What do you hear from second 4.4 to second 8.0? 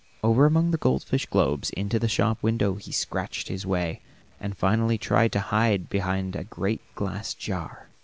finally tried to hide behind a great glass jar.